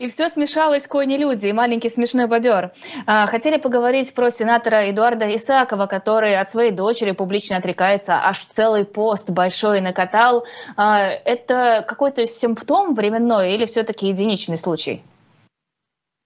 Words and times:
И 0.00 0.08
все 0.08 0.30
смешалось 0.30 0.86
кони-люди 0.86 1.48
и 1.48 1.52
маленький 1.52 1.90
смешной 1.90 2.26
бобер. 2.26 2.72
А, 3.04 3.26
хотели 3.26 3.58
поговорить 3.58 4.14
про 4.14 4.30
сенатора 4.30 4.90
Эдуарда 4.90 5.34
Исакова, 5.36 5.86
который 5.86 6.40
от 6.40 6.50
своей 6.50 6.70
дочери 6.70 7.10
публично 7.10 7.58
отрекается, 7.58 8.14
аж 8.14 8.46
целый 8.46 8.86
пост 8.86 9.28
большой 9.28 9.82
накатал. 9.82 10.46
А, 10.74 11.02
это 11.02 11.84
какой-то 11.86 12.24
симптом 12.24 12.94
временной 12.94 13.54
или 13.54 13.66
все-таки 13.66 14.08
единичный 14.08 14.56
случай? 14.56 15.02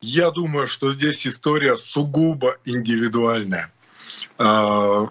Я 0.00 0.30
думаю, 0.30 0.68
что 0.68 0.92
здесь 0.92 1.26
история 1.26 1.76
сугубо 1.76 2.58
индивидуальная. 2.64 3.72
А, 4.38 5.08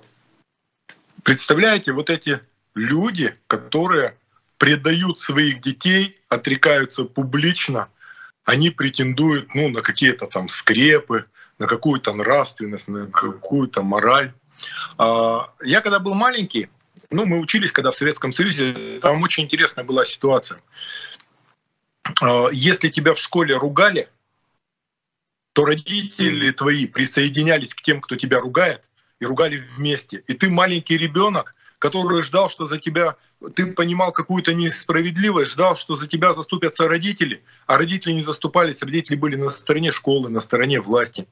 представляете, 1.24 1.92
вот 1.92 2.10
эти 2.10 2.40
люди, 2.76 3.36
которые 3.48 4.16
предают 4.58 5.20
своих 5.20 5.60
детей, 5.60 6.16
отрекаются 6.30 7.04
публично– 7.04 7.90
они 8.46 8.70
претендуют 8.70 9.56
ну, 9.56 9.70
на 9.70 9.82
какие-то 9.82 10.28
там 10.28 10.50
скрепы, 10.50 11.26
на 11.60 11.68
какую-то 11.68 12.14
нравственность, 12.14 12.88
на 12.88 13.08
какую-то 13.08 13.84
мораль. 13.84 14.34
А, 14.98 15.54
я 15.64 15.82
когда 15.82 16.00
был 16.00 16.14
маленький, 16.14 16.70
ну, 17.10 17.26
мы 17.26 17.40
учились, 17.40 17.72
когда 17.72 17.92
в 17.92 17.96
Советском 17.96 18.32
Союзе, 18.32 19.00
там 19.02 19.22
очень 19.24 19.44
интересная 19.44 19.84
была 19.84 20.06
ситуация. 20.06 20.62
А, 22.22 22.48
если 22.52 22.90
тебя 22.90 23.14
в 23.14 23.20
школе 23.20 23.56
ругали, 23.56 24.10
то 25.54 25.66
родители 25.66 26.52
твои 26.52 26.88
присоединялись 26.88 27.74
к 27.74 27.82
тем, 27.82 28.02
кто 28.02 28.16
тебя 28.16 28.40
ругает, 28.40 28.82
и 29.20 29.26
ругали 29.26 29.58
вместе. 29.58 30.24
И 30.28 30.34
ты 30.34 30.50
маленький 30.50 30.98
ребенок, 30.98 31.56
который 31.84 32.24
ждал, 32.24 32.50
что 32.50 32.66
за 32.66 32.80
тебя, 32.80 33.18
ты 33.56 33.66
понимал 33.66 34.14
какую-то 34.14 34.54
несправедливость, 34.54 35.52
ждал, 35.52 35.76
что 35.76 35.96
за 35.96 36.08
тебя 36.08 36.32
заступятся 36.32 36.88
родители, 36.88 37.44
а 37.68 37.78
родители 37.78 38.14
не 38.14 38.22
заступались, 38.22 38.82
родители 38.82 39.18
были 39.18 39.36
на 39.36 39.50
стороне 39.50 39.92
школы, 39.92 40.30
на 40.30 40.40
стороне 40.40 40.80
власти. 40.80 41.28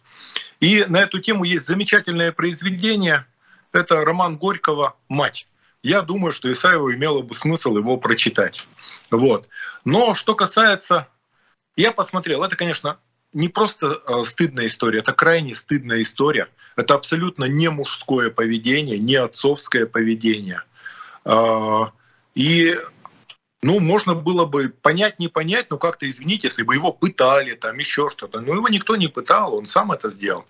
И 0.59 0.83
на 0.89 0.97
эту 0.97 1.19
тему 1.19 1.45
есть 1.45 1.65
замечательное 1.65 2.33
произведение, 2.33 3.25
это 3.71 4.03
роман 4.03 4.35
Горького 4.37 4.97
«Мать». 5.07 5.47
Я 5.83 6.01
думаю, 6.01 6.33
что 6.33 6.51
Исаеву 6.51 6.91
имело 6.91 7.21
бы 7.21 7.33
смысл 7.33 7.77
его 7.77 7.95
прочитать. 7.95 8.67
Вот. 9.09 9.47
Но 9.85 10.15
что 10.15 10.35
касается... 10.35 11.07
Я 11.77 11.93
посмотрел, 11.93 12.43
это, 12.43 12.57
конечно, 12.57 12.99
не 13.33 13.49
просто 13.49 14.01
э, 14.07 14.23
стыдная 14.25 14.67
история, 14.67 14.99
это 14.99 15.13
крайне 15.13 15.55
стыдная 15.55 16.01
история. 16.01 16.47
Это 16.75 16.95
абсолютно 16.95 17.45
не 17.45 17.69
мужское 17.69 18.29
поведение, 18.29 18.97
не 18.97 19.15
отцовское 19.15 19.85
поведение. 19.85 20.63
А, 21.25 21.91
и 22.33 22.79
ну, 23.61 23.79
можно 23.79 24.15
было 24.15 24.45
бы 24.45 24.69
понять, 24.69 25.19
не 25.19 25.27
понять, 25.27 25.69
но 25.69 25.77
как-то 25.77 26.09
извините, 26.09 26.47
если 26.47 26.63
бы 26.63 26.73
его 26.75 26.91
пытали, 26.91 27.53
там 27.53 27.77
еще 27.77 28.09
что-то. 28.09 28.41
Но 28.41 28.55
его 28.55 28.67
никто 28.69 28.95
не 28.95 29.07
пытал, 29.07 29.55
он 29.55 29.65
сам 29.65 29.91
это 29.91 30.09
сделал. 30.09 30.45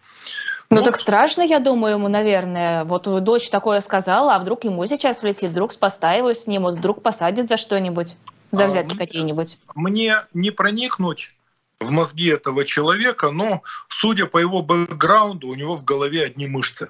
Ну 0.70 0.78
вот. 0.78 0.86
так 0.86 0.96
страшно, 0.96 1.42
я 1.42 1.60
думаю, 1.60 1.96
ему, 1.96 2.08
наверное. 2.08 2.86
Вот 2.86 3.04
дочь 3.24 3.50
такое 3.50 3.82
сказала, 3.82 4.36
а 4.36 4.40
вдруг 4.40 4.64
ему 4.64 4.86
сейчас 4.86 5.22
влетит, 5.22 5.52
вдруг 5.52 5.74
с 5.74 5.78
поста 5.78 6.14
его 6.14 6.34
снимут, 6.34 6.76
вдруг 6.76 7.04
посадят 7.04 7.50
за 7.50 7.58
что-нибудь, 7.58 8.16
за 8.52 8.64
а, 8.64 8.68
взятки 8.68 8.96
а, 8.96 8.98
какие-нибудь. 8.98 9.58
Мне 9.76 10.24
не 10.34 10.52
проникнуть 10.52 11.34
в 11.82 11.92
мозги 11.92 12.30
этого 12.30 12.64
человека, 12.64 13.32
но, 13.32 13.64
судя 13.90 14.28
по 14.28 14.38
его 14.38 14.62
бэкграунду, 14.62 15.48
у 15.48 15.56
него 15.56 15.76
в 15.76 15.84
голове 15.84 16.24
одни 16.24 16.48
мышцы. 16.48 16.90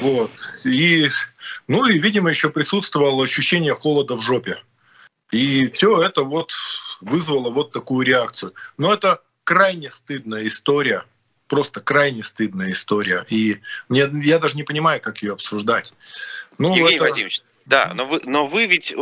Вот. 0.00 0.30
И, 0.64 1.08
ну 1.68 1.86
и, 1.86 1.98
видимо, 1.98 2.30
еще 2.30 2.50
присутствовало 2.50 3.24
ощущение 3.24 3.74
холода 3.74 4.16
в 4.16 4.22
жопе. 4.22 4.58
И 5.30 5.68
все 5.70 6.02
это 6.02 6.22
вот 6.22 6.52
вызвало 7.00 7.50
вот 7.50 7.72
такую 7.72 8.06
реакцию. 8.06 8.54
Но 8.78 8.92
это 8.92 9.20
крайне 9.44 9.90
стыдная 9.90 10.46
история, 10.46 11.04
просто 11.48 11.80
крайне 11.80 12.22
стыдная 12.22 12.72
история. 12.72 13.26
И 13.28 13.60
мне, 13.88 14.08
я 14.22 14.38
даже 14.38 14.56
не 14.56 14.62
понимаю, 14.62 15.00
как 15.00 15.22
ее 15.22 15.32
обсуждать. 15.32 15.92
Ну, 16.58 16.70
Евгений 16.70 16.96
это... 16.96 17.04
Владимирович, 17.04 17.42
да, 17.66 17.92
но 17.94 18.04
вы, 18.06 18.20
но 18.26 18.46
вы 18.46 18.66
ведь 18.66 18.92
э, 18.92 18.96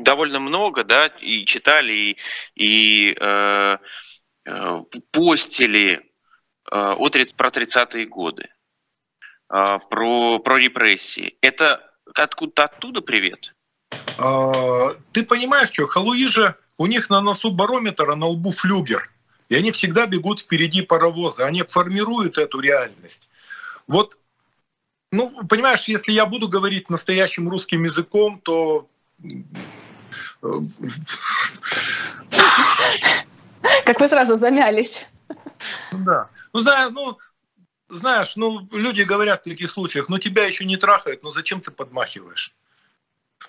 довольно 0.00 0.38
много, 0.38 0.84
да, 0.84 1.06
и 1.06 1.46
читали, 1.46 1.92
и, 1.92 2.16
и 2.54 3.16
Э, 3.20 3.78
постили 5.10 6.00
э, 6.70 6.94
про 7.36 7.48
30-е 7.48 8.06
годы, 8.06 8.48
э, 9.50 9.78
про, 9.90 10.38
про 10.38 10.56
репрессии. 10.58 11.36
Это 11.40 11.92
откуда-то 12.14 12.64
оттуда 12.64 13.00
привет? 13.00 13.54
А, 14.18 14.94
ты 15.12 15.22
понимаешь, 15.24 15.70
что 15.70 15.86
халуи 15.86 16.26
же, 16.26 16.56
у 16.78 16.86
них 16.86 17.10
на 17.10 17.20
носу 17.20 17.50
барометр, 17.52 18.10
а 18.10 18.16
на 18.16 18.26
лбу 18.26 18.50
флюгер. 18.50 19.10
И 19.48 19.54
они 19.54 19.70
всегда 19.70 20.06
бегут 20.06 20.40
впереди 20.40 20.82
паровоза, 20.82 21.44
они 21.46 21.62
формируют 21.62 22.38
эту 22.38 22.60
реальность. 22.60 23.28
Вот, 23.86 24.16
ну, 25.10 25.46
понимаешь, 25.46 25.84
если 25.84 26.12
я 26.12 26.24
буду 26.24 26.48
говорить 26.48 26.88
настоящим 26.88 27.48
русским 27.48 27.84
языком, 27.84 28.40
то 28.40 28.88
как 33.84 34.00
вы 34.00 34.08
сразу 34.08 34.36
замялись. 34.36 35.06
Ну 35.92 36.04
да. 36.04 36.28
Ну, 36.52 36.60
знаешь, 36.60 36.90
ну, 36.92 37.18
знаешь, 37.88 38.36
ну, 38.36 38.68
люди 38.72 39.02
говорят 39.02 39.40
в 39.40 39.48
таких 39.48 39.70
случаях, 39.70 40.08
ну, 40.08 40.18
тебя 40.18 40.44
еще 40.44 40.64
не 40.64 40.76
трахают, 40.76 41.22
но 41.22 41.30
зачем 41.30 41.60
ты 41.60 41.70
подмахиваешь? 41.70 42.54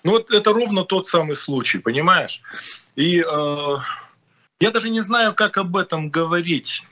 Ну, 0.02 0.12
вот 0.12 0.30
это 0.32 0.52
ровно 0.52 0.84
тот 0.84 1.06
самый 1.06 1.36
случай, 1.36 1.78
понимаешь? 1.78 2.42
И 2.96 3.20
э, 3.20 3.76
я 4.60 4.70
даже 4.70 4.90
не 4.90 5.00
знаю, 5.00 5.34
как 5.34 5.56
об 5.56 5.76
этом 5.76 6.10
говорить. 6.10 6.84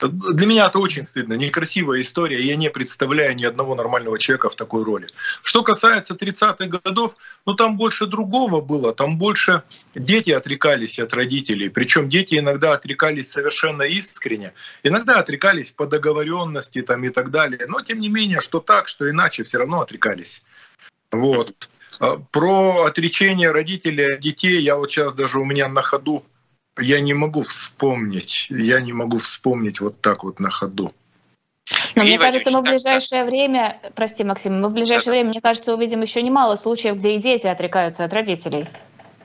Для 0.00 0.46
меня 0.46 0.66
это 0.66 0.78
очень 0.78 1.02
стыдно, 1.02 1.32
некрасивая 1.32 2.00
история, 2.00 2.40
я 2.40 2.54
не 2.54 2.70
представляю 2.70 3.34
ни 3.34 3.44
одного 3.44 3.74
нормального 3.74 4.16
человека 4.18 4.48
в 4.48 4.54
такой 4.54 4.84
роли. 4.84 5.08
Что 5.42 5.64
касается 5.64 6.14
30-х 6.14 6.66
годов, 6.66 7.16
ну 7.46 7.54
там 7.54 7.76
больше 7.76 8.06
другого 8.06 8.60
было, 8.60 8.94
там 8.94 9.18
больше 9.18 9.64
дети 9.96 10.30
отрекались 10.30 11.00
от 11.00 11.12
родителей, 11.14 11.68
причем 11.68 12.08
дети 12.08 12.38
иногда 12.38 12.74
отрекались 12.74 13.30
совершенно 13.30 13.82
искренне, 13.82 14.52
иногда 14.84 15.18
отрекались 15.18 15.72
по 15.72 15.86
договоренности 15.86 16.80
там 16.82 17.02
и 17.02 17.08
так 17.08 17.32
далее, 17.32 17.66
но 17.66 17.80
тем 17.80 17.98
не 17.98 18.08
менее, 18.08 18.40
что 18.40 18.60
так, 18.60 18.86
что 18.86 19.10
иначе, 19.10 19.42
все 19.42 19.58
равно 19.58 19.80
отрекались. 19.80 20.42
Вот. 21.10 21.68
А 21.98 22.18
про 22.30 22.84
отречение 22.84 23.50
родителей 23.50 24.14
от 24.14 24.20
детей 24.20 24.60
я 24.60 24.76
вот 24.76 24.92
сейчас 24.92 25.12
даже 25.14 25.38
у 25.38 25.44
меня 25.44 25.68
на 25.68 25.82
ходу 25.82 26.24
я 26.78 27.00
не 27.00 27.14
могу 27.14 27.42
вспомнить, 27.42 28.46
я 28.50 28.80
не 28.80 28.92
могу 28.92 29.18
вспомнить 29.18 29.80
вот 29.80 30.00
так 30.00 30.24
вот 30.24 30.40
на 30.40 30.50
ходу. 30.50 30.92
Но 31.94 32.04
мне 32.04 32.18
кажется, 32.18 32.50
мы 32.50 32.60
в 32.60 32.64
ближайшее 32.64 33.24
время, 33.24 33.80
прости, 33.94 34.24
Максим, 34.24 34.60
мы 34.60 34.68
в 34.68 34.72
ближайшее 34.72 35.12
время, 35.12 35.30
мне 35.30 35.40
кажется, 35.40 35.74
увидим 35.74 36.00
еще 36.00 36.22
немало 36.22 36.56
случаев, 36.56 36.96
где 36.96 37.16
и 37.16 37.18
дети 37.18 37.46
отрекаются 37.46 38.04
от 38.04 38.12
родителей. 38.12 38.66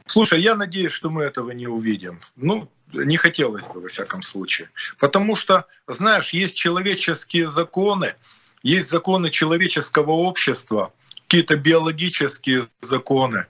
Слушай, 0.06 0.42
я 0.42 0.56
надеюсь, 0.56 0.92
что 0.92 1.09
мы 1.09 1.24
этого 1.24 1.52
не 1.52 1.68
увидим. 1.68 2.19
Ну, 2.36 2.68
не 2.92 3.18
хотелось 3.18 3.68
бы, 3.68 3.80
во 3.80 3.88
всяком 3.88 4.22
случае. 4.22 4.69
Потому 5.00 5.36
что, 5.36 5.66
знаешь, 5.88 6.31
есть 6.34 6.58
человеческие 6.58 7.47
законы, 7.47 8.16
есть 8.62 8.90
законы 8.90 9.30
человеческого 9.30 10.12
общества, 10.12 10.92
какие-то 11.28 11.56
биологические 11.56 12.63
законы. 12.81 13.46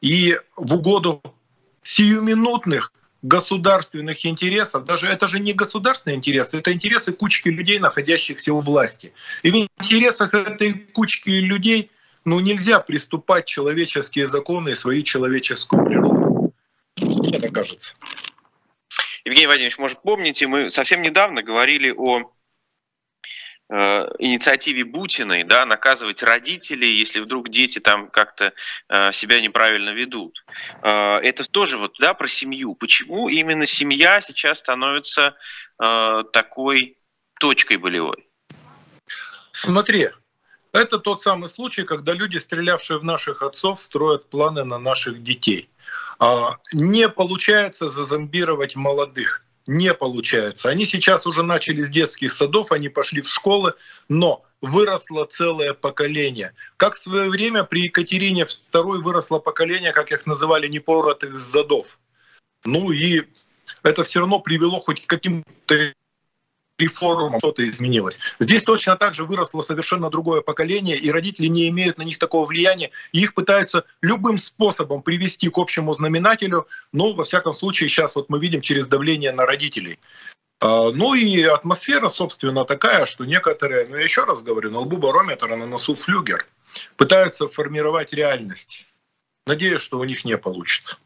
И 0.00 0.38
в 0.56 0.74
угоду 0.74 1.22
сиюминутных 1.82 2.91
государственных 3.22 4.26
интересов, 4.26 4.84
даже 4.84 5.06
это 5.06 5.28
же 5.28 5.38
не 5.38 5.52
государственные 5.52 6.16
интересы, 6.16 6.58
это 6.58 6.72
интересы 6.72 7.12
кучки 7.12 7.48
людей, 7.48 7.78
находящихся 7.78 8.52
у 8.52 8.60
власти. 8.60 9.12
И 9.42 9.50
в 9.50 9.68
интересах 9.78 10.34
этой 10.34 10.72
кучки 10.74 11.30
людей 11.30 11.90
ну, 12.24 12.40
нельзя 12.40 12.80
приступать 12.80 13.46
человеческие 13.46 14.26
законы 14.26 14.70
и 14.70 14.74
свою 14.74 15.02
человеческую 15.02 15.84
природу. 15.84 16.54
Мне 16.98 17.40
так 17.40 17.52
кажется. 17.52 17.94
Евгений 19.24 19.46
Владимирович, 19.46 19.78
может, 19.78 20.02
помните, 20.02 20.46
мы 20.46 20.68
совсем 20.70 21.00
недавно 21.00 21.42
говорили 21.42 21.94
о 21.96 22.30
Э, 23.74 24.06
инициативе 24.18 24.84
Бутиной, 24.84 25.44
да, 25.44 25.64
наказывать 25.64 26.22
родителей, 26.22 26.94
если 26.94 27.20
вдруг 27.20 27.48
дети 27.48 27.78
там 27.78 28.10
как-то 28.10 28.52
э, 28.90 29.12
себя 29.12 29.40
неправильно 29.40 29.94
ведут. 29.94 30.44
Э, 30.82 31.16
это 31.22 31.50
тоже 31.50 31.78
вот, 31.78 31.94
да, 31.98 32.12
про 32.12 32.28
семью. 32.28 32.74
Почему 32.74 33.30
именно 33.30 33.64
семья 33.64 34.20
сейчас 34.20 34.58
становится 34.58 35.34
такой 35.78 36.98
точкой 37.40 37.78
болевой? 37.78 38.28
Смотри, 39.50 40.10
это 40.72 40.98
тот 40.98 41.22
самый 41.22 41.48
случай, 41.48 41.82
когда 41.82 42.12
люди, 42.12 42.36
стрелявшие 42.36 42.98
в 42.98 43.04
наших 43.04 43.42
отцов, 43.42 43.80
строят 43.80 44.28
планы 44.28 44.64
на 44.64 44.78
наших 44.78 45.22
детей. 45.24 45.70
А, 46.20 46.58
не 46.72 47.08
получается 47.08 47.88
зазомбировать 47.88 48.76
молодых 48.76 49.42
не 49.66 49.94
получается. 49.94 50.70
Они 50.70 50.84
сейчас 50.84 51.26
уже 51.26 51.42
начали 51.42 51.82
с 51.82 51.88
детских 51.88 52.32
садов, 52.32 52.72
они 52.72 52.88
пошли 52.88 53.22
в 53.22 53.28
школы, 53.28 53.74
но 54.08 54.44
выросло 54.60 55.24
целое 55.24 55.74
поколение. 55.74 56.54
Как 56.76 56.94
в 56.94 57.00
свое 57.00 57.28
время 57.28 57.64
при 57.64 57.82
Екатерине 57.84 58.46
II 58.72 59.00
выросло 59.00 59.38
поколение, 59.38 59.92
как 59.92 60.12
их 60.12 60.26
называли, 60.26 60.68
непоротых 60.68 61.38
задов. 61.40 61.98
Ну 62.64 62.92
и 62.92 63.24
это 63.82 64.04
все 64.04 64.20
равно 64.20 64.40
привело 64.40 64.78
хоть 64.78 65.04
к 65.04 65.08
каким-то 65.08 65.92
реформам 66.78 67.38
что-то 67.38 67.64
изменилось. 67.64 68.18
Здесь 68.38 68.64
точно 68.64 68.96
так 68.96 69.14
же 69.14 69.24
выросло 69.24 69.62
совершенно 69.62 70.10
другое 70.10 70.40
поколение, 70.40 70.96
и 70.96 71.10
родители 71.10 71.46
не 71.46 71.68
имеют 71.68 71.98
на 71.98 72.02
них 72.02 72.18
такого 72.18 72.46
влияния, 72.46 72.90
и 73.12 73.20
их 73.20 73.34
пытаются 73.34 73.84
любым 74.00 74.38
способом 74.38 75.02
привести 75.02 75.48
к 75.48 75.58
общему 75.58 75.92
знаменателю, 75.92 76.66
но, 76.92 77.12
во 77.12 77.24
всяком 77.24 77.54
случае, 77.54 77.88
сейчас 77.88 78.16
вот 78.16 78.28
мы 78.28 78.38
видим 78.38 78.60
через 78.60 78.86
давление 78.86 79.32
на 79.32 79.46
родителей. 79.46 79.98
А, 80.60 80.90
ну 80.92 81.14
и 81.14 81.42
атмосфера, 81.42 82.08
собственно, 82.08 82.64
такая, 82.64 83.04
что 83.04 83.24
некоторые, 83.24 83.86
ну 83.86 83.96
я 83.96 84.02
еще 84.02 84.24
раз 84.24 84.42
говорю, 84.42 84.70
на 84.70 84.80
лбу 84.80 84.96
барометр, 84.96 85.52
а 85.52 85.56
на 85.56 85.66
носу 85.66 85.94
флюгер, 85.94 86.46
пытаются 86.96 87.48
формировать 87.48 88.12
реальность. 88.12 88.86
Надеюсь, 89.46 89.80
что 89.80 89.98
у 89.98 90.04
них 90.04 90.24
не 90.24 90.38
получится. 90.38 90.98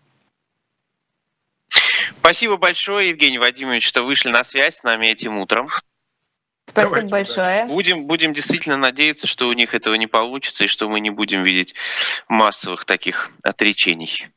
Спасибо 2.21 2.57
большое, 2.57 3.11
Евгений 3.11 3.39
Вадимович, 3.39 3.87
что 3.87 4.03
вышли 4.03 4.31
на 4.31 4.45
связь 4.45 4.77
с 4.77 4.83
нами 4.83 5.07
этим 5.07 5.39
утром. 5.39 5.69
Спасибо 6.69 6.97
Давайте, 6.97 7.11
большое. 7.11 7.65
Будем, 7.67 8.07
будем 8.07 8.35
действительно 8.35 8.77
надеяться, 8.77 9.27
что 9.27 9.49
у 9.49 9.53
них 9.53 9.75
этого 9.75 9.95
не 9.95 10.07
получится 10.07 10.65
и 10.65 10.69
что 10.69 10.89
мы 10.89 11.01
не 11.01 11.11
будем 11.11 11.43
видеть 11.43 11.75
массовых 12.29 12.85
таких 12.85 13.31
отречений. 13.43 14.29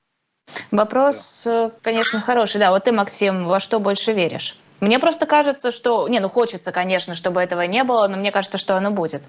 Вопрос, 0.72 1.44
да. 1.46 1.68
Э, 1.68 1.72
конечно, 1.82 2.20
хороший. 2.20 2.60
Да, 2.60 2.72
вот 2.72 2.84
ты, 2.84 2.92
Максим, 2.92 3.46
во 3.46 3.60
что 3.60 3.80
больше 3.80 4.14
веришь? 4.14 4.56
Мне 4.80 5.00
просто 5.00 5.26
кажется, 5.26 5.72
что... 5.72 6.08
Не, 6.08 6.20
ну 6.20 6.30
хочется, 6.30 6.72
конечно, 6.72 7.14
чтобы 7.14 7.42
этого 7.42 7.62
не 7.64 7.84
было, 7.84 8.08
но 8.08 8.18
мне 8.18 8.32
кажется, 8.32 8.58
что 8.58 8.76
оно 8.76 8.92
будет. 8.92 9.24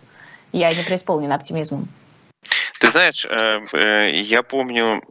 Я 0.52 0.72
не 0.72 0.82
преисполнена 0.82 1.34
оптимизмом. 1.34 1.88
Ты 2.78 2.90
знаешь, 2.90 3.26
э, 3.26 3.60
э, 3.72 4.10
я 4.20 4.42
помню 4.42 5.02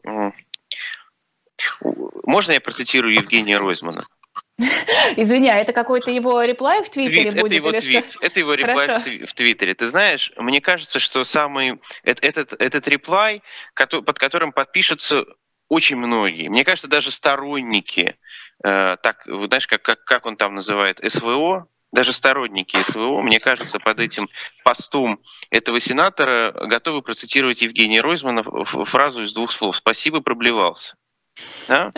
можно 2.24 2.54
я 2.54 2.62
процитирую 2.62 3.14
Евгения 3.14 3.58
Ройзмана? 3.58 4.02
Извини, 5.16 5.50
а 5.50 5.56
это 5.56 5.74
какой-то 5.74 6.12
его 6.12 6.44
реплай 6.44 6.84
в 6.84 6.90
Твиттере 6.90 7.31
твит, 7.31 7.42
будет? 7.42 7.46
Это 7.46 7.56
его 7.56 7.72
твит, 7.72 8.10
что? 8.10 8.26
это 8.26 8.40
его 8.40 8.54
реплай 8.54 8.88
в, 8.88 9.26
в 9.26 9.34
Твиттере. 9.34 9.74
Ты 9.74 9.88
знаешь, 9.88 10.31
мне 10.38 10.62
кажется, 10.62 11.00
что 11.00 11.24
самый 11.24 11.80
этот, 12.04 12.54
этот 12.62 12.88
реплай, 12.88 13.42
под 13.76 14.20
которым 14.20 14.52
подпишутся 14.52 15.26
очень 15.70 15.98
многие. 15.98 16.50
Мне 16.50 16.66
кажется, 16.66 16.88
даже 16.88 17.12
сторонники, 17.12 18.18
э, 18.64 18.96
так, 19.02 19.24
знаешь, 19.26 19.68
как, 19.68 19.81
как, 19.81 20.04
как 20.04 20.26
он 20.26 20.36
там 20.36 20.56
называет, 20.56 21.00
СВО, 21.08 21.68
даже 21.92 22.12
сторонники 22.12 22.78
СВО, 22.84 23.22
мне 23.22 23.40
кажется, 23.40 23.80
под 23.80 24.00
этим 24.00 24.30
постом 24.64 25.20
этого 25.50 25.80
сенатора 25.80 26.52
готовы 26.68 27.02
процитировать 27.02 27.62
Евгения 27.62 28.02
Ройзмана 28.02 28.44
фразу 28.44 29.24
из 29.24 29.34
двух 29.34 29.52
слов 29.52 29.78
«Спасибо, 29.78 30.22
проблевался». 30.22 30.96
Да? 31.68 31.92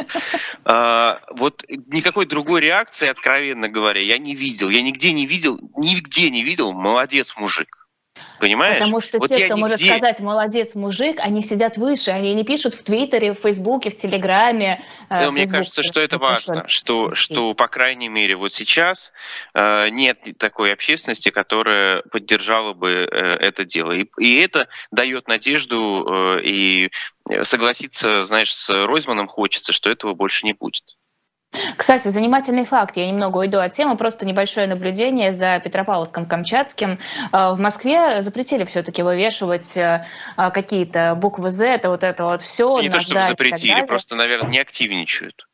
А, 0.66 1.22
вот 1.32 1.64
никакой 1.88 2.26
другой 2.26 2.62
реакции, 2.62 3.08
откровенно 3.08 3.70
говоря, 3.70 4.02
я 4.02 4.18
не 4.18 4.36
видел. 4.36 4.70
Я 4.70 4.82
нигде 4.82 5.14
не 5.14 5.26
видел, 5.26 5.60
нигде 5.78 6.30
не 6.30 6.44
видел 6.44 6.74
«молодец, 6.74 7.36
мужик». 7.38 7.81
Понимаешь? 8.42 8.80
Потому 8.80 9.02
что 9.02 9.20
вот 9.20 9.30
те, 9.30 9.46
кто 9.46 9.54
нигде... 9.54 9.62
может 9.62 9.80
сказать 9.80 10.20
«молодец, 10.20 10.74
мужик», 10.74 11.20
они 11.20 11.44
сидят 11.44 11.78
выше, 11.78 12.10
они 12.10 12.34
не 12.34 12.44
пишут 12.44 12.74
в 12.74 12.82
Твиттере, 12.82 13.36
в 13.36 13.40
Фейсбуке, 13.40 13.92
в 13.92 13.96
Телеграме. 13.96 14.84
Э, 15.12 15.26
да, 15.26 15.32
мне 15.32 15.48
кажется, 15.48 15.84
что 15.84 16.02
это 16.02 16.18
важно, 16.18 16.68
что, 16.68 17.12
что, 17.12 17.54
по 17.54 17.68
крайней 17.68 18.10
мере, 18.10 18.36
вот 18.36 18.52
сейчас 18.52 19.14
э, 19.54 19.90
нет 19.90 20.18
такой 20.40 20.74
общественности, 20.74 21.30
которая 21.30 22.02
поддержала 22.12 22.74
бы 22.74 22.90
э, 22.90 23.06
это 23.06 23.64
дело. 23.64 23.92
И, 23.92 24.08
и 24.18 24.40
это 24.40 24.68
дает 24.90 25.28
надежду, 25.28 26.40
э, 26.40 26.42
и 26.42 26.92
согласиться, 27.44 28.24
знаешь, 28.24 28.52
с 28.52 28.70
Ройзманом 28.70 29.28
хочется, 29.28 29.72
что 29.72 29.92
этого 29.92 30.16
больше 30.16 30.48
не 30.48 30.54
будет. 30.54 30.84
Кстати, 31.78 32.08
занимательный 32.08 32.66
факт. 32.66 32.96
Я 32.96 33.08
немного 33.08 33.40
уйду 33.40 33.60
от 33.60 33.74
темы, 33.74 33.98
просто 33.98 34.26
небольшое 34.26 34.68
наблюдение 34.68 35.34
за 35.34 35.58
Петропавловском-Камчатским. 35.58 37.00
Э, 37.32 37.54
в 37.54 37.60
Москве 37.60 38.22
запретили 38.22 38.64
все-таки 38.66 39.04
вывешивать 39.04 39.76
э, 39.78 40.06
какие-то 40.38 41.16
буквы 41.16 41.50
Z, 41.50 41.68
это 41.68 41.90
вот 41.90 42.04
это 42.04 42.24
вот 42.24 42.42
все. 42.42 42.80
Не 42.80 42.90
то, 42.90 43.00
чтобы 43.00 43.22
запретили, 43.24 43.82
просто, 43.86 44.16
наверное, 44.16 44.50
не 44.50 44.60
активничают. 44.60 45.48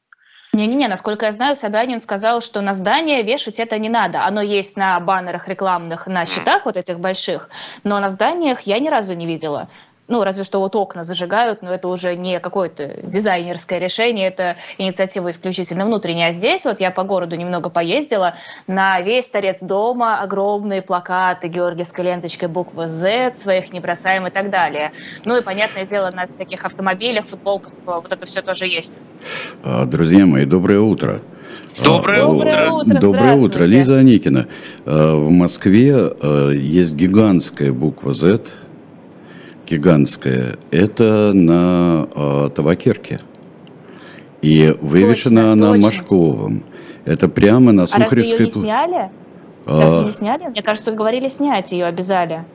Не-не-не, 0.54 0.88
насколько 0.88 1.26
я 1.26 1.32
знаю, 1.32 1.56
Собянин 1.56 2.00
сказал, 2.00 2.42
что 2.42 2.62
на 2.62 2.74
здание 2.74 3.22
вешать 3.22 3.60
это 3.60 3.78
не 3.78 3.90
надо. 3.90 4.24
Оно 4.24 4.42
есть 4.42 4.78
на 4.78 5.00
баннерах 5.00 5.48
рекламных, 5.48 6.08
на 6.08 6.26
счетах 6.26 6.66
вот 6.66 6.78
этих 6.78 7.00
больших, 7.00 7.50
но 7.84 8.00
на 8.00 8.10
зданиях 8.10 8.62
я 8.62 8.80
ни 8.80 8.88
разу 8.88 9.14
не 9.14 9.26
видела. 9.26 9.70
Ну, 10.08 10.24
разве 10.24 10.44
что 10.44 10.60
вот 10.60 10.76
окна 10.76 11.04
зажигают, 11.04 11.62
но 11.62 11.74
это 11.74 11.90
уже 11.90 12.16
не 12.16 12.40
какое-то 12.40 13.00
дизайнерское 13.04 13.78
решение, 13.78 14.30
это 14.30 14.56
инициатива 14.78 15.30
исключительно 15.30 15.86
внутренняя. 15.86 16.30
А 16.30 16.32
здесь 16.32 16.64
вот 16.64 16.80
я 16.80 16.92
по 16.92 17.04
городу 17.04 17.36
немного 17.36 17.70
поездила, 17.70 18.36
на 18.68 19.02
весь 19.02 19.28
торец 19.28 19.60
дома 19.62 20.22
огромные 20.22 20.82
плакаты, 20.82 21.50
георгиевской 21.50 22.06
ленточкой 22.06 22.48
буква 22.48 22.88
Z, 22.88 23.34
своих 23.36 23.74
не 23.74 23.82
бросаем 23.82 24.26
и 24.28 24.30
так 24.30 24.50
далее. 24.50 24.94
Ну 25.26 25.36
и, 25.38 25.42
понятное 25.42 25.86
дело, 25.86 26.10
на 26.12 26.28
всяких 26.28 26.64
автомобилях, 26.64 27.28
футболках 27.28 27.74
вот 27.86 28.12
это 28.12 28.26
все 28.26 28.42
тоже 28.42 28.66
есть. 28.66 29.02
А, 29.64 29.86
друзья 29.86 30.26
мои, 30.26 30.46
доброе 30.46 30.80
утро. 30.80 31.20
Доброе, 31.84 32.24
а, 32.24 32.28
доброе 32.28 32.72
утро. 32.72 32.98
Доброе 32.98 33.36
утро. 33.36 33.64
Лиза 33.66 33.98
Аникина. 33.98 34.48
А, 34.86 35.16
в 35.16 35.30
Москве 35.30 36.14
есть 36.54 36.94
гигантская 36.94 37.74
буква 37.74 38.14
Z– 38.14 38.40
гигантская, 39.70 40.58
это 40.72 41.32
на 41.34 42.08
э, 42.14 42.50
Табакерке. 42.56 43.20
И 44.42 44.76
вывешена 44.82 45.42
точно, 45.42 45.52
она 45.54 45.68
точно. 45.72 45.86
Машковым. 45.86 46.64
Это 47.06 47.28
прямо 47.28 47.72
на 47.72 47.88
Сухаревской... 47.88 48.16
А 48.16 48.20
разве 48.20 48.38
ее 48.38 48.46
не 48.46 48.52
сняли? 48.52 49.12
А... 49.66 49.82
Разве 49.82 50.04
не 50.04 50.12
сняли? 50.12 50.48
Мне 50.48 50.62
кажется, 50.62 50.92
говорили 50.92 51.28
снять 51.28 51.72
ее, 51.72 51.86
обязали. 51.86 52.46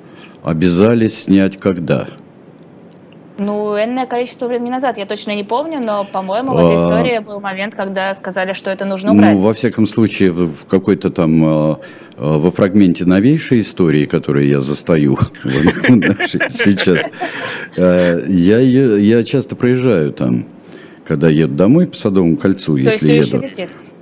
Обязали 0.42 1.08
снять 1.08 1.58
когда? 1.58 2.06
Ну, 3.38 3.76
энное 3.76 4.06
количество 4.06 4.46
времени 4.46 4.70
назад, 4.70 4.98
я 4.98 5.06
точно 5.06 5.34
не 5.34 5.44
помню, 5.44 5.80
но, 5.80 6.04
по-моему, 6.04 6.50
в 6.50 6.58
этой 6.58 6.74
а... 6.74 6.76
истории 6.76 7.18
был 7.18 7.40
момент, 7.40 7.74
когда 7.74 8.12
сказали, 8.14 8.52
что 8.52 8.70
это 8.70 8.84
нужно 8.84 9.12
убрать. 9.12 9.34
Ну, 9.34 9.40
во 9.40 9.54
всяком 9.54 9.86
случае, 9.86 10.32
в 10.32 10.66
какой-то 10.68 11.10
там 11.10 11.44
а, 11.44 11.80
а, 12.16 12.38
во 12.38 12.50
фрагменте 12.50 13.06
новейшей 13.06 13.60
истории, 13.60 14.04
которую 14.04 14.48
я 14.48 14.60
застаю 14.60 15.18
сейчас, 16.50 17.06
я, 17.76 18.58
я 18.58 19.24
часто 19.24 19.56
проезжаю 19.56 20.12
там, 20.12 20.44
когда 21.06 21.28
еду 21.28 21.54
домой 21.54 21.86
по 21.86 21.96
Садовому 21.96 22.36
кольцу, 22.36 22.76
если 22.76 23.14
еду. 23.14 23.42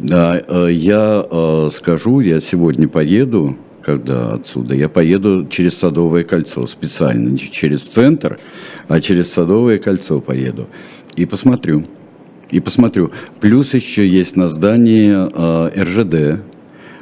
Да, 0.01 0.41
я 0.69 1.69
скажу, 1.71 2.21
я 2.21 2.41
сегодня 2.41 2.89
поеду, 2.89 3.57
когда 3.83 4.35
отсюда, 4.35 4.75
я 4.75 4.89
поеду 4.89 5.47
через 5.51 5.77
Садовое 5.79 6.25
кольцо 6.25 6.67
специально, 6.67 7.29
не 7.29 7.39
через 7.39 7.87
центр, 7.87 8.39
а 8.89 9.01
через 9.01 9.33
Садовое 9.33 9.79
кольцо 9.79 10.21
поеду 10.21 10.69
и 11.17 11.27
посмотрю. 11.27 11.85
И 12.51 12.61
посмотрю. 12.61 13.13
Плюс 13.41 13.75
еще 13.75 14.07
есть 14.07 14.37
на 14.37 14.49
здании 14.49 15.11
э, 15.13 15.83
РЖД, 15.83 16.43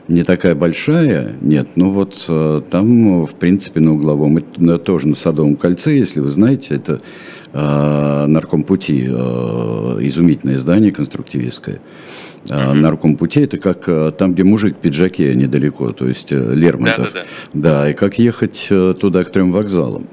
не 0.08 0.22
такая 0.22 0.54
большая, 0.54 1.36
нет, 1.40 1.68
ну 1.76 1.90
вот 1.90 2.24
э, 2.28 2.62
там, 2.70 3.26
в 3.26 3.34
принципе, 3.34 3.80
на 3.80 3.92
угловом, 3.92 4.38
это 4.38 4.78
тоже 4.78 5.08
на 5.08 5.14
Садовом 5.14 5.56
кольце, 5.56 5.96
если 5.96 6.20
вы 6.20 6.30
знаете, 6.30 6.74
это 6.74 7.00
э, 7.52 8.26
наркомпути, 8.26 9.06
э, 9.08 9.98
изумительное 10.00 10.58
здание 10.58 10.92
конструктивистское. 10.92 11.80
Uh-huh. 12.48 12.72
Наркомпути 12.72 13.40
это 13.40 13.58
как 13.58 13.88
э, 13.88 14.12
там, 14.16 14.32
где 14.32 14.42
мужик 14.42 14.76
в 14.76 14.78
пиджаке 14.78 15.34
недалеко, 15.34 15.92
то 15.92 16.08
есть 16.08 16.32
э, 16.32 16.54
Лермонтов. 16.54 17.12
Да, 17.12 17.22
да, 17.22 17.28
да. 17.52 17.82
да, 17.82 17.90
и 17.90 17.94
как 17.94 18.18
ехать 18.18 18.68
э, 18.70 18.94
туда 18.98 19.24
к 19.24 19.30
трем 19.30 19.52
вокзалам. 19.52 20.06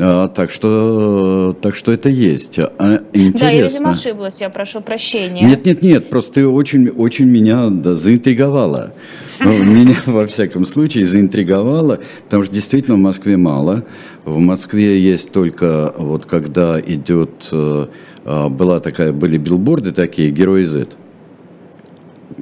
А, 0.00 0.28
так 0.28 0.50
что, 0.52 1.56
так 1.60 1.74
что 1.74 1.92
это 1.92 2.08
есть. 2.08 2.58
А, 2.58 2.98
интересно. 3.12 3.40
Да, 3.40 3.50
я, 3.50 3.66
видимо, 3.66 3.90
ошиблась, 3.90 4.40
я 4.40 4.48
прошу 4.48 4.80
прощения. 4.80 5.42
Нет, 5.42 5.66
нет, 5.66 5.82
нет, 5.82 6.08
просто 6.08 6.34
ты 6.34 6.46
очень, 6.46 6.88
очень 6.88 7.26
меня 7.26 7.68
да, 7.68 7.96
заинтриговала. 7.96 8.92
Ну, 9.40 9.50
меня, 9.64 9.96
во 10.06 10.26
всяком 10.26 10.66
случае, 10.66 11.04
заинтриговала, 11.04 12.00
потому 12.24 12.44
что 12.44 12.54
действительно 12.54 12.96
в 12.96 13.00
Москве 13.00 13.36
мало. 13.36 13.84
В 14.24 14.38
Москве 14.38 15.00
есть 15.00 15.32
только, 15.32 15.92
вот 15.96 16.26
когда 16.26 16.80
идет, 16.80 17.48
э, 17.50 17.86
а, 18.24 18.48
была 18.48 18.78
такая, 18.78 19.12
были 19.12 19.36
билборды 19.36 19.90
такие, 19.90 20.30
Герои 20.30 20.64
Z. 20.64 20.88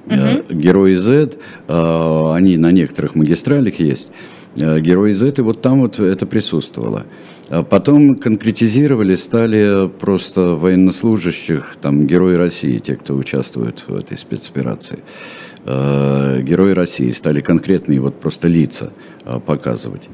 Угу. 0.07 0.55
Герои 0.55 0.95
Z, 0.95 1.33
они 1.69 2.57
на 2.57 2.73
некоторых 2.73 3.15
магистралях 3.15 3.81
есть. 3.81 4.11
Э, 4.57 4.81
Герои 4.81 5.13
Z, 5.13 5.35
и 5.39 5.41
вот 5.43 5.61
там 5.61 5.81
вот 5.81 5.99
это 5.99 6.27
присутствовало. 6.27 7.05
А 7.49 7.63
потом 7.63 8.17
конкретизировали, 8.17 9.15
стали 9.15 9.89
просто 9.89 10.57
военнослужащих, 10.57 11.77
там, 11.81 12.07
герои 12.07 12.35
России, 12.35 12.79
те, 12.79 12.95
кто 12.95 13.15
участвует 13.15 13.85
в 13.87 13.95
этой 13.95 14.19
спецоперации. 14.19 14.99
Э, 15.65 16.41
герои 16.43 16.73
России 16.73 17.11
стали 17.13 17.41
конкретные 17.41 18.01
вот 18.01 18.19
просто 18.19 18.49
лица 18.49 18.93
э, 19.25 19.39
показывать. 19.45 20.09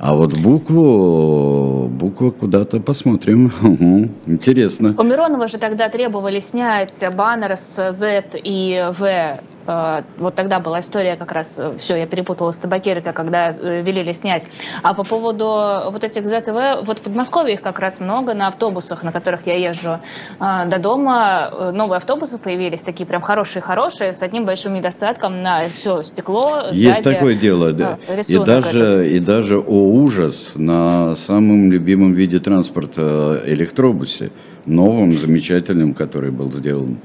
А 0.00 0.14
вот 0.14 0.38
букву, 0.40 1.88
букву 1.88 2.30
куда-то 2.30 2.80
посмотрим. 2.80 3.52
Угу, 3.62 4.32
интересно. 4.32 4.94
У 4.96 5.02
Миронова 5.02 5.48
же 5.48 5.58
тогда 5.58 5.88
требовали 5.88 6.38
снять 6.38 7.04
баннер 7.16 7.56
с 7.56 7.92
Z 7.92 8.24
и 8.44 8.78
Э, 9.00 9.38
вот 9.68 10.34
тогда 10.34 10.60
была 10.60 10.80
история 10.80 11.16
как 11.16 11.32
раз, 11.32 11.56
э, 11.58 11.74
все, 11.78 11.96
я 11.96 12.06
перепутала 12.06 12.52
с 12.52 12.56
табакеркой, 12.56 13.12
когда 13.12 13.50
э, 13.50 13.82
велели 13.82 14.12
снять. 14.12 14.46
А 14.82 14.94
по 14.94 15.04
поводу 15.04 15.90
вот 15.90 16.04
этих 16.04 16.26
ЗТВ, 16.26 16.86
вот 16.86 17.00
в 17.00 17.02
Подмосковье 17.02 17.54
их 17.54 17.62
как 17.62 17.78
раз 17.78 18.00
много 18.00 18.34
на 18.34 18.48
автобусах, 18.48 19.02
на 19.02 19.12
которых 19.12 19.46
я 19.46 19.54
езжу 19.54 19.98
до 20.38 20.78
дома. 20.78 21.72
Новые 21.72 21.98
автобусы 21.98 22.38
появились, 22.38 22.80
такие 22.80 23.06
прям 23.06 23.20
хорошие-хорошие, 23.20 24.12
с 24.12 24.22
одним 24.22 24.44
большим 24.44 24.74
недостатком 24.74 25.36
на 25.36 25.68
все 25.68 26.02
стекло. 26.02 26.68
Есть 26.72 27.02
сзади, 27.04 27.16
такое 27.16 27.34
дело, 27.34 27.72
да. 27.72 27.98
И 28.26 28.38
даже, 28.38 29.08
и 29.08 29.18
даже, 29.18 29.58
о 29.58 29.90
ужас, 29.90 30.52
на 30.54 31.14
самом 31.16 31.70
любимом 31.70 32.12
виде 32.12 32.38
транспорта 32.38 33.42
электробусе, 33.44 34.30
новом, 34.64 35.12
замечательном, 35.12 35.94
который 35.94 36.30
был 36.30 36.52
сделан 36.52 36.98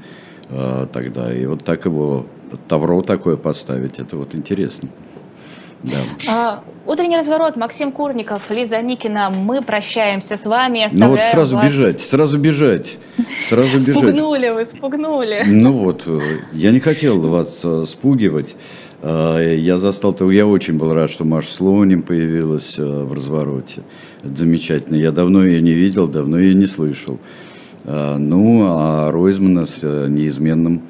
тогда. 0.92 1.32
И 1.32 1.46
вот 1.46 1.64
так 1.64 1.84
его 1.86 2.26
тавро 2.68 3.02
такое 3.02 3.36
поставить, 3.36 3.98
это 3.98 4.16
вот 4.16 4.34
интересно. 4.34 4.88
Да. 5.84 5.98
А, 6.28 6.64
утренний 6.86 7.16
разворот. 7.16 7.56
Максим 7.56 7.92
Курников, 7.92 8.50
Лиза 8.50 8.80
Никина. 8.80 9.28
Мы 9.28 9.60
прощаемся 9.62 10.36
с 10.36 10.46
вами. 10.46 10.88
Ну 10.92 11.08
вот 11.10 11.22
сразу 11.22 11.56
вас... 11.56 11.66
бежать, 11.66 12.00
сразу 12.00 12.38
бежать, 12.38 12.98
сразу 13.48 13.78
бежать. 13.78 13.96
Спугнули 13.96 14.48
вы, 14.48 14.64
спугнули. 14.64 15.42
Ну 15.46 15.72
вот, 15.72 16.08
я 16.52 16.70
не 16.70 16.80
хотел 16.80 17.20
вас 17.20 17.60
э, 17.64 17.84
спугивать. 17.86 18.56
Э, 19.02 19.54
я 19.58 19.76
застал, 19.76 20.14
то 20.14 20.30
я 20.30 20.46
очень 20.46 20.78
был 20.78 20.94
рад, 20.94 21.10
что 21.10 21.24
Маша 21.24 21.52
Слоним 21.52 22.02
появилась 22.02 22.78
э, 22.78 22.82
в 22.82 23.12
развороте. 23.12 23.82
Это 24.22 24.36
замечательно. 24.36 24.96
Я 24.96 25.12
давно 25.12 25.44
ее 25.44 25.60
не 25.60 25.72
видел, 25.72 26.08
давно 26.08 26.38
ее 26.38 26.54
не 26.54 26.66
слышал. 26.66 27.18
Ну, 27.84 28.64
а 28.66 29.10
Ройзмана 29.10 29.66
с 29.66 29.82
неизменным 29.82 30.82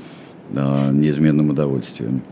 неизменным 0.50 1.50
удовольствием. 1.50 2.22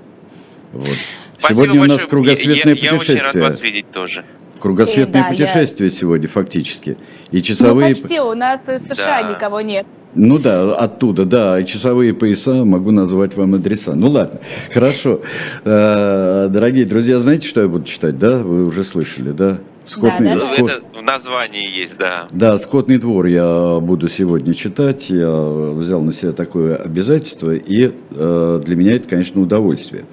Вот. 0.73 0.97
сегодня 1.39 1.81
у 1.81 1.85
нас 1.85 2.03
кругосветное 2.03 2.75
я, 2.75 2.91
путешествие. 2.91 3.19
Я 3.19 3.25
очень 3.25 3.41
рад 3.41 3.53
вас 3.53 3.61
видеть 3.61 3.91
тоже. 3.91 4.25
Кругосветное 4.59 5.23
да, 5.23 5.29
путешествие 5.29 5.89
я... 5.89 5.95
сегодня 5.95 6.29
фактически. 6.29 6.97
И 7.33 7.43
часовые... 7.43 7.95
Ну, 7.95 8.01
почти, 8.01 8.21
у 8.21 8.35
нас 8.35 8.69
из 8.69 8.87
США 8.87 9.23
да. 9.23 9.35
никого 9.35 9.61
нет. 9.61 9.87
Ну 10.15 10.39
да, 10.39 10.75
оттуда, 10.75 11.25
да, 11.25 11.59
и 11.59 11.67
часовые 11.67 12.15
пояса 12.15 12.65
могу 12.65 12.91
назвать 12.91 13.35
вам 13.35 13.55
адреса. 13.55 13.95
Ну 13.95 14.09
ладно, 14.09 14.41
хорошо. 14.73 15.23
Э, 15.65 16.49
дорогие 16.49 16.87
друзья, 16.87 17.19
знаете, 17.19 17.49
что 17.49 17.63
я 17.63 17.69
буду 17.69 17.87
читать, 17.87 18.19
да? 18.19 18.39
Вы 18.39 18.67
уже 18.67 18.85
слышали, 18.85 19.33
да? 19.33 19.59
Скотный, 19.85 20.29
да, 20.29 20.35
да? 20.35 20.41
Скот... 20.41 20.71
Это 20.71 20.83
в 21.03 21.05
названии 21.05 21.69
есть, 21.69 21.99
да. 21.99 22.29
Да, 22.31 22.59
«Скотный 22.59 22.99
двор» 22.99 23.27
я 23.27 23.79
буду 23.81 24.09
сегодня 24.09 24.55
читать. 24.55 25.11
Я 25.11 25.31
взял 25.31 26.01
на 26.03 26.13
себя 26.13 26.33
такое 26.33 26.77
обязательство, 26.77 27.55
и 27.55 27.93
э, 28.11 28.61
для 28.65 28.77
меня 28.77 28.95
это, 28.95 29.09
конечно, 29.09 29.41
удовольствие. 29.41 30.05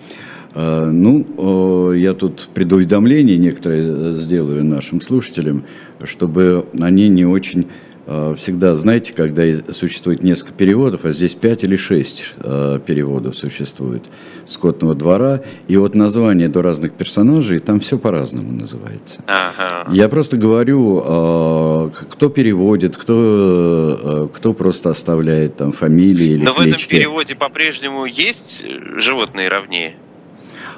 Э, 0.55 0.85
ну, 0.85 1.91
э, 1.93 1.97
я 1.97 2.13
тут 2.13 2.49
предуведомление 2.53 3.37
некоторые 3.37 4.15
сделаю 4.15 4.65
нашим 4.65 4.99
слушателям, 4.99 5.65
чтобы 6.03 6.65
они 6.81 7.07
не 7.07 7.25
очень 7.25 7.67
Э, 7.67 7.88
всегда, 8.37 8.75
знаете, 8.75 9.13
когда 9.13 9.43
существует 9.71 10.23
несколько 10.23 10.53
переводов, 10.53 11.05
а 11.05 11.11
здесь 11.11 11.35
пять 11.35 11.63
или 11.63 11.75
шесть 11.75 12.33
э, 12.37 12.79
переводов 12.85 13.37
существует 13.37 14.05
«Скотного 14.45 14.95
двора», 14.95 15.41
и 15.67 15.77
вот 15.77 15.95
название 15.95 16.47
до 16.47 16.61
разных 16.61 16.93
персонажей, 16.93 17.59
там 17.59 17.79
все 17.79 17.97
по-разному 17.97 18.51
называется. 18.51 19.21
Ага. 19.27 19.87
Я 19.91 20.09
просто 20.09 20.37
говорю, 20.37 21.03
э, 21.05 21.89
кто 22.09 22.29
переводит, 22.29 22.97
кто, 22.97 24.29
кто 24.33 24.53
просто 24.53 24.89
оставляет 24.89 25.57
там 25.57 25.71
фамилии 25.71 26.33
или 26.33 26.43
Но 26.43 26.53
клички. 26.53 26.69
в 26.69 26.75
этом 26.75 26.89
переводе 26.89 27.35
по-прежнему 27.35 28.05
есть 28.05 28.63
животные 28.97 29.49
ровнее? 29.49 29.95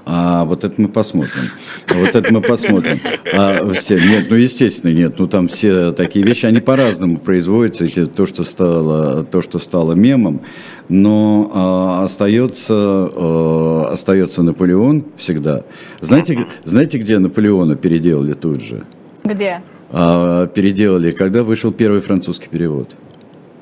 А 0.06 0.46
вот 0.46 0.64
это 0.64 0.82
мы 0.82 0.88
посмотрим. 0.88 1.44
Вот 1.88 2.16
это 2.16 2.34
мы 2.34 2.42
посмотрим. 2.42 3.00
А, 3.34 3.72
все, 3.74 4.00
нет, 4.00 4.28
ну 4.30 4.36
естественно, 4.36 4.92
нет. 4.92 5.20
Ну 5.20 5.28
там 5.28 5.48
все 5.48 5.92
такие 5.92 6.26
вещи, 6.26 6.46
они 6.46 6.60
по-разному 6.60 7.18
производятся. 7.18 7.86
Эти, 7.86 8.06
то, 8.08 8.26
что 8.26 8.44
стало, 8.44 9.24
то, 9.24 9.42
что 9.42 9.60
стало 9.60 9.94
мемом. 9.94 10.42
Но 10.90 11.52
а, 11.54 12.04
остается, 12.04 12.74
а, 12.74 13.90
остается 13.94 14.44
Наполеон 14.44 15.06
всегда. 15.18 15.64
Знаете, 16.02 16.48
знаете, 16.64 16.98
где 16.98 17.20
Наполеона 17.20 17.76
переделали 17.76 18.34
тут 18.34 18.62
же? 18.62 18.84
Где? 19.24 19.62
А, 19.92 20.48
переделали, 20.48 21.12
когда 21.12 21.44
вышел 21.44 21.72
первый 21.72 22.02
французский 22.02 22.48
перевод. 22.50 22.90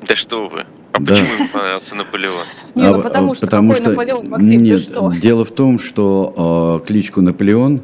Да 0.08 0.16
что 0.16 0.48
вы. 0.48 0.66
А 1.00 1.02
да. 1.02 1.14
почему 1.14 1.34
ему 1.36 1.48
понравился 1.48 1.96
Наполеон? 1.96 2.46
Не, 2.76 2.84
ну 2.84 3.00
а, 3.00 3.02
потому 3.02 3.34
что 3.34 3.46
потому 3.46 3.74
что, 3.74 3.90
Наполеон, 3.90 4.30
Максим, 4.30 4.62
нет, 4.62 4.82
что? 4.82 5.14
Дело 5.14 5.46
в 5.46 5.52
том, 5.52 5.80
что 5.80 6.82
э, 6.84 6.88
кличку 6.88 7.22
Наполеон 7.22 7.82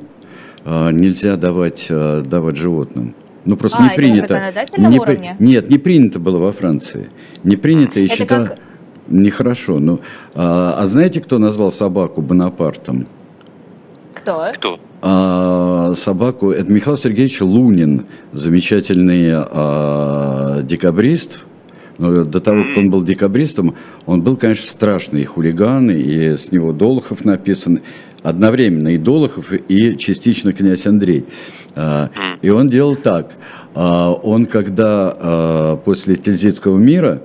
э, 0.65 0.91
нельзя 0.91 1.38
давать, 1.38 1.88
э, 1.89 2.24
давать 2.25 2.57
животным. 2.57 3.15
Ну 3.45 3.55
просто 3.55 3.79
а, 3.79 3.84
не 3.84 3.95
принято. 3.95 4.53
Не 4.77 5.00
при... 5.00 5.36
Нет, 5.39 5.69
не 5.69 5.77
принято 5.77 6.19
было 6.19 6.39
во 6.39 6.51
Франции. 6.51 7.10
Не 7.43 7.55
принято 7.55 8.01
и 8.01 8.07
считалось 8.07 8.50
как... 8.50 8.60
нехорошо. 9.07 9.79
Ну, 9.79 10.01
а, 10.34 10.75
а 10.77 10.88
знаете, 10.88 11.22
кто 11.22 11.38
назвал 11.38 11.72
собаку 11.72 12.22
Бонапартом? 12.22 13.07
Кто? 14.13 14.51
Кто? 14.53 14.79
А, 15.01 15.93
собаку 15.95 16.51
это 16.51 16.69
Михаил 16.69 16.98
Сергеевич 16.98 17.39
Лунин, 17.39 18.07
замечательный 18.34 19.29
а, 19.31 20.62
декабрист 20.63 21.39
но 21.98 22.24
до 22.24 22.40
того, 22.40 22.64
как 22.64 22.78
он 22.78 22.90
был 22.90 23.04
декабристом, 23.04 23.75
он 24.06 24.22
был, 24.22 24.38
конечно, 24.38 24.66
страшный 24.66 25.24
хулиган, 25.24 25.90
и 25.90 26.38
с 26.38 26.52
него 26.52 26.74
Долохов 26.74 27.25
написан, 27.25 27.80
одновременно 28.24 28.90
и 28.90 28.98
Долохов, 28.98 29.54
и 29.54 29.98
частично 29.98 30.52
князь 30.54 30.86
Андрей. 30.86 31.25
А, 31.75 32.10
и 32.42 32.50
он 32.50 32.70
делал 32.70 32.96
так. 32.96 33.32
А, 33.74 34.12
он, 34.12 34.46
когда 34.46 35.16
а, 35.16 35.78
после 35.78 36.16
Тильзитского 36.16 36.78
мира, 36.78 37.22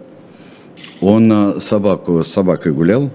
он 1.00 1.60
собаку, 1.60 2.22
с 2.22 2.28
собакой 2.28 2.72
гулял, 2.72 3.10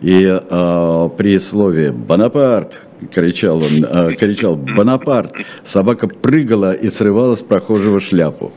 и 0.00 0.26
э, 0.26 1.08
при 1.16 1.38
слове 1.38 1.92
«Бонапарт» 1.92 2.88
кричал 3.12 3.58
он, 3.58 3.84
э, 3.88 4.14
кричал 4.14 4.56
«Бонапарт», 4.56 5.32
собака 5.64 6.08
прыгала 6.08 6.72
и 6.72 6.90
срывала 6.90 7.36
с 7.36 7.40
прохожего 7.40 8.00
шляпу. 8.00 8.50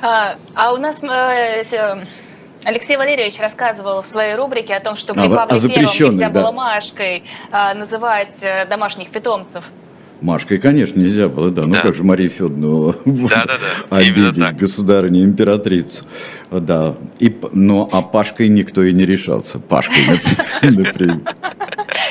А, 0.00 0.36
а 0.54 0.72
у 0.72 0.76
нас 0.76 1.02
э, 1.02 2.04
Алексей 2.64 2.96
Валерьевич 2.96 3.40
рассказывал 3.40 4.02
в 4.02 4.06
своей 4.06 4.34
рубрике 4.34 4.74
о 4.74 4.80
том, 4.80 4.96
что 4.96 5.12
при 5.12 5.26
а, 5.26 5.46
Павле 5.46 5.60
Первом 5.68 6.12
нельзя 6.12 6.28
было 6.30 6.52
Машкой 6.52 7.24
а, 7.50 7.74
называть 7.74 8.36
э, 8.42 8.66
домашних 8.66 9.10
питомцев. 9.10 9.64
Машкой, 10.20 10.58
конечно, 10.58 10.98
нельзя 11.00 11.28
было, 11.28 11.50
да. 11.50 11.62
Ну 11.62 11.72
да. 11.72 11.80
Как 11.80 11.94
же 11.94 12.02
Федоровну 12.02 12.96
вот, 13.04 13.30
да, 13.30 13.44
да. 13.44 13.96
обидеть, 13.96 14.56
государыню, 14.56 15.22
императрицу. 15.24 16.04
Да. 16.50 16.94
И, 17.20 17.36
но 17.52 17.88
а 17.92 18.02
Пашкой 18.02 18.48
никто 18.48 18.82
и 18.82 18.92
не 18.92 19.04
решался. 19.06 19.60
Пашкой, 19.60 20.20
например. 20.62 21.20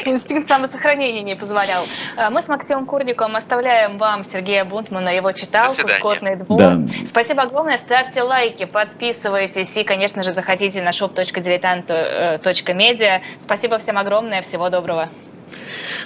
Инстинкт 0.05 0.47
самосохранения 0.47 1.23
не 1.23 1.35
позволял. 1.35 1.83
А, 2.15 2.29
мы 2.29 2.41
с 2.41 2.47
Максимом 2.47 2.85
Курником 2.85 3.35
оставляем 3.35 3.97
вам 3.97 4.23
Сергея 4.23 4.63
Бунтмана, 4.65 5.09
его 5.09 5.31
читалку 5.31 5.87
«Скотный 5.87 6.35
двор». 6.35 6.59
Да. 6.59 6.77
Спасибо 7.05 7.41
огромное. 7.43 7.77
Ставьте 7.77 8.23
лайки, 8.23 8.65
подписывайтесь 8.65 9.77
и, 9.77 9.83
конечно 9.83 10.23
же, 10.23 10.33
заходите 10.33 10.81
на 10.81 10.89
shop.diletant.media. 10.89 13.21
Спасибо 13.39 13.77
всем 13.77 13.97
огромное. 13.97 14.41
Всего 14.41 14.69
доброго. 14.69 15.07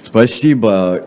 Спасибо. 0.04 1.00